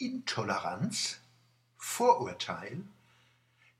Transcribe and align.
Intoleranz, 0.00 1.18
Vorurteil, 1.76 2.84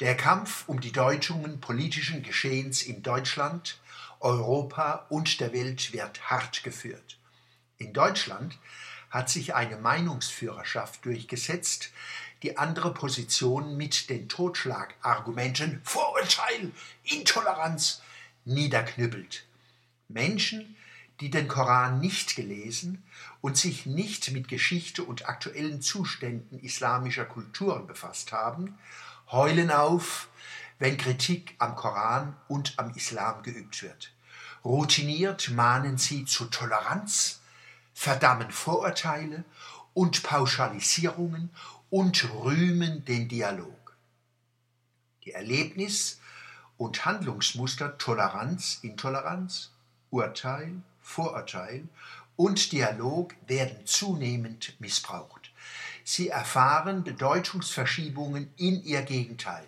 der 0.00 0.16
Kampf 0.16 0.66
um 0.66 0.80
die 0.80 0.90
Deutungen 0.90 1.60
politischen 1.60 2.22
Geschehens 2.22 2.82
in 2.82 3.02
Deutschland, 3.02 3.78
Europa 4.20 5.04
und 5.10 5.40
der 5.40 5.52
Welt 5.52 5.92
wird 5.92 6.30
hart 6.30 6.64
geführt. 6.64 7.18
In 7.76 7.92
Deutschland 7.92 8.58
hat 9.10 9.28
sich 9.28 9.54
eine 9.54 9.76
Meinungsführerschaft 9.76 11.04
durchgesetzt, 11.04 11.90
die 12.42 12.56
andere 12.56 12.94
Positionen 12.94 13.76
mit 13.76 14.08
den 14.08 14.26
Totschlagargumenten 14.30 15.82
Vorurteil, 15.84 16.72
Intoleranz 17.04 18.00
niederknüppelt. 18.46 19.44
Menschen, 20.08 20.76
die 21.20 21.30
den 21.30 21.48
Koran 21.48 22.00
nicht 22.00 22.36
gelesen 22.36 23.02
und 23.40 23.56
sich 23.56 23.86
nicht 23.86 24.32
mit 24.32 24.48
Geschichte 24.48 25.02
und 25.02 25.28
aktuellen 25.28 25.80
Zuständen 25.80 26.58
islamischer 26.58 27.24
Kulturen 27.24 27.86
befasst 27.86 28.32
haben, 28.32 28.78
heulen 29.30 29.70
auf, 29.70 30.28
wenn 30.78 30.98
Kritik 30.98 31.54
am 31.58 31.74
Koran 31.74 32.36
und 32.48 32.78
am 32.78 32.90
Islam 32.94 33.42
geübt 33.42 33.82
wird. 33.82 34.12
Routiniert 34.64 35.50
mahnen 35.50 35.96
sie 35.96 36.24
zu 36.24 36.46
Toleranz, 36.46 37.40
verdammen 37.94 38.50
Vorurteile 38.50 39.44
und 39.94 40.22
Pauschalisierungen 40.22 41.50
und 41.88 42.28
rühmen 42.34 43.04
den 43.04 43.28
Dialog. 43.28 43.96
Die 45.24 45.32
Erlebnis- 45.32 46.20
und 46.76 47.04
Handlungsmuster 47.06 47.96
Toleranz, 47.96 48.80
Intoleranz, 48.82 49.70
Urteil, 50.10 50.82
Vorurteil 51.06 51.88
und 52.34 52.72
Dialog 52.72 53.34
werden 53.46 53.86
zunehmend 53.86 54.78
missbraucht. 54.80 55.52
Sie 56.04 56.28
erfahren 56.28 57.04
Bedeutungsverschiebungen 57.04 58.52
in 58.56 58.82
ihr 58.82 59.02
Gegenteil. 59.02 59.64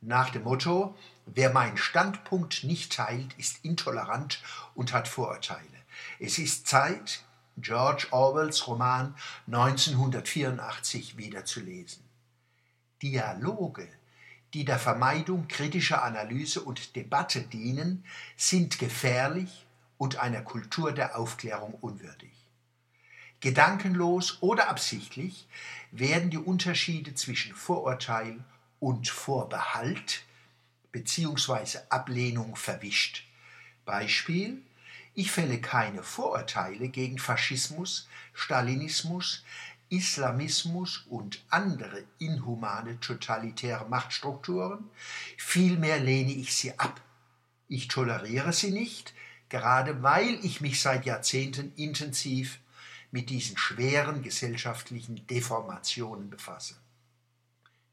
Nach 0.00 0.30
dem 0.30 0.44
Motto, 0.44 0.96
wer 1.26 1.50
meinen 1.50 1.76
Standpunkt 1.76 2.64
nicht 2.64 2.94
teilt, 2.94 3.34
ist 3.36 3.64
intolerant 3.64 4.42
und 4.74 4.94
hat 4.94 5.08
Vorurteile. 5.08 5.60
Es 6.18 6.38
ist 6.38 6.66
Zeit, 6.66 7.22
George 7.58 8.06
Orwells 8.10 8.66
Roman 8.66 9.14
1984 9.46 11.18
wiederzulesen. 11.18 12.02
Dialoge, 13.02 13.86
die 14.54 14.64
der 14.64 14.78
Vermeidung 14.78 15.48
kritischer 15.48 16.02
Analyse 16.02 16.62
und 16.62 16.96
Debatte 16.96 17.42
dienen, 17.42 18.04
sind 18.36 18.78
gefährlich 18.78 19.66
und 19.98 20.16
einer 20.16 20.42
Kultur 20.42 20.92
der 20.92 21.18
Aufklärung 21.18 21.74
unwürdig. 21.74 22.32
Gedankenlos 23.40 24.38
oder 24.40 24.68
absichtlich 24.68 25.46
werden 25.90 26.30
die 26.30 26.38
Unterschiede 26.38 27.14
zwischen 27.14 27.54
Vorurteil 27.54 28.42
und 28.80 29.08
Vorbehalt 29.08 30.22
bzw. 30.92 31.78
Ablehnung 31.90 32.56
verwischt. 32.56 33.24
Beispiel 33.84 34.62
ich 35.18 35.32
fälle 35.32 35.60
keine 35.60 36.04
Vorurteile 36.04 36.90
gegen 36.90 37.18
Faschismus, 37.18 38.06
Stalinismus, 38.34 39.42
Islamismus 39.88 41.06
und 41.08 41.42
andere 41.50 42.04
inhumane 42.20 43.00
totalitäre 43.00 43.88
Machtstrukturen, 43.88 44.88
vielmehr 45.36 45.98
lehne 45.98 46.30
ich 46.30 46.54
sie 46.54 46.78
ab. 46.78 47.00
Ich 47.66 47.88
toleriere 47.88 48.52
sie 48.52 48.70
nicht, 48.70 49.12
gerade 49.48 50.02
weil 50.02 50.38
ich 50.44 50.60
mich 50.60 50.80
seit 50.80 51.06
Jahrzehnten 51.06 51.72
intensiv 51.76 52.58
mit 53.10 53.30
diesen 53.30 53.56
schweren 53.56 54.22
gesellschaftlichen 54.22 55.26
Deformationen 55.26 56.30
befasse. 56.30 56.74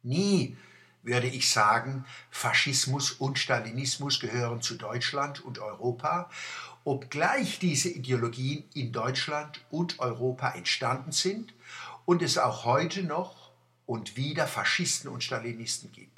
Nie 0.04 0.58
würde 1.04 1.28
ich 1.28 1.50
sagen, 1.50 2.06
Faschismus 2.32 3.12
und 3.12 3.40
Stalinismus 3.40 4.20
gehören 4.20 4.62
zu 4.62 4.76
Deutschland 4.76 5.40
und 5.40 5.60
Europa, 5.60 6.30
obgleich 6.84 7.60
diese 7.60 7.90
Ideologien 7.90 8.64
in 8.74 8.92
Deutschland 8.92 9.64
und 9.70 10.00
Europa 10.00 10.50
entstanden 10.52 11.12
sind 11.12 11.54
und 12.06 12.22
es 12.22 12.38
auch 12.38 12.66
heute 12.66 13.04
noch 13.04 13.52
und 13.86 14.18
wieder 14.18 14.48
Faschisten 14.48 15.10
und 15.10 15.24
Stalinisten 15.24 15.92
gibt. 15.92 16.12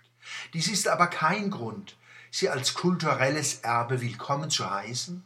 Dies 0.53 0.67
ist 0.67 0.87
aber 0.87 1.07
kein 1.07 1.51
Grund, 1.51 1.97
sie 2.31 2.49
als 2.49 2.73
kulturelles 2.73 3.61
Erbe 3.61 4.01
willkommen 4.01 4.49
zu 4.49 4.69
heißen, 4.69 5.23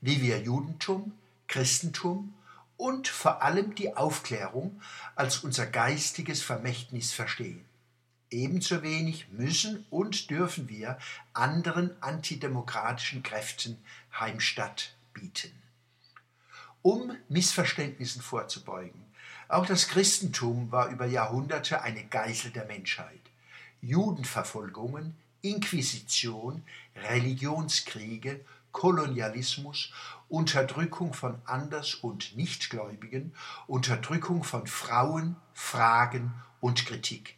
wie 0.00 0.22
wir 0.22 0.40
Judentum, 0.40 1.12
Christentum 1.48 2.34
und 2.76 3.08
vor 3.08 3.42
allem 3.42 3.74
die 3.74 3.96
Aufklärung 3.96 4.80
als 5.14 5.38
unser 5.38 5.66
geistiges 5.66 6.42
Vermächtnis 6.42 7.12
verstehen. 7.12 7.64
Ebenso 8.30 8.82
wenig 8.82 9.28
müssen 9.30 9.84
und 9.90 10.30
dürfen 10.30 10.68
wir 10.68 10.98
anderen 11.34 11.90
antidemokratischen 12.02 13.22
Kräften 13.22 13.78
Heimstatt 14.18 14.94
bieten. 15.12 15.52
Um 16.80 17.16
Missverständnissen 17.28 18.22
vorzubeugen, 18.22 19.04
auch 19.48 19.66
das 19.66 19.88
Christentum 19.88 20.72
war 20.72 20.88
über 20.88 21.04
Jahrhunderte 21.04 21.82
eine 21.82 22.04
Geisel 22.04 22.50
der 22.50 22.64
Menschheit. 22.64 23.20
Judenverfolgungen, 23.82 25.14
Inquisition, 25.42 26.62
Religionskriege, 26.96 28.44
Kolonialismus, 28.70 29.92
Unterdrückung 30.28 31.12
von 31.12 31.42
Anders- 31.44 31.94
und 31.94 32.36
Nichtgläubigen, 32.36 33.34
Unterdrückung 33.66 34.44
von 34.44 34.66
Frauen, 34.66 35.36
Fragen 35.52 36.32
und 36.60 36.86
Kritik. 36.86 37.36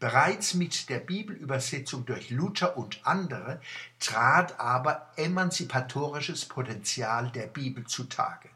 Bereits 0.00 0.54
mit 0.54 0.88
der 0.88 0.98
Bibelübersetzung 0.98 2.04
durch 2.04 2.30
Luther 2.30 2.76
und 2.76 3.06
andere 3.06 3.60
trat 4.00 4.58
aber 4.58 5.12
emanzipatorisches 5.16 6.46
Potenzial 6.46 7.30
der 7.30 7.46
Bibel 7.46 7.86
zutage. 7.86 8.48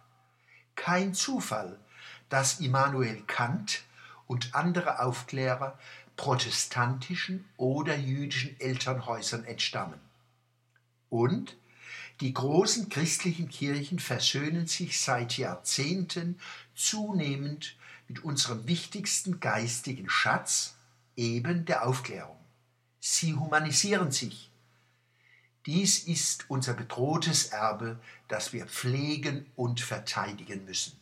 Kein 0.74 1.14
Zufall, 1.14 1.78
dass 2.28 2.58
Immanuel 2.58 3.22
Kant 3.28 3.84
und 4.26 4.56
andere 4.56 5.00
Aufklärer 5.00 5.78
protestantischen 6.16 7.44
oder 7.56 7.96
jüdischen 7.96 8.58
Elternhäusern 8.60 9.44
entstammen. 9.44 10.00
Und 11.08 11.56
die 12.20 12.32
großen 12.32 12.88
christlichen 12.88 13.48
Kirchen 13.48 13.98
versöhnen 13.98 14.66
sich 14.66 15.00
seit 15.00 15.36
Jahrzehnten 15.36 16.40
zunehmend 16.74 17.76
mit 18.08 18.24
unserem 18.24 18.66
wichtigsten 18.66 19.40
geistigen 19.40 20.08
Schatz, 20.08 20.76
eben 21.16 21.64
der 21.64 21.86
Aufklärung. 21.86 22.36
Sie 23.00 23.34
humanisieren 23.34 24.12
sich. 24.12 24.50
Dies 25.66 25.98
ist 26.04 26.48
unser 26.48 26.74
bedrohtes 26.74 27.46
Erbe, 27.46 27.98
das 28.28 28.52
wir 28.52 28.66
pflegen 28.66 29.46
und 29.56 29.80
verteidigen 29.80 30.64
müssen. 30.64 30.98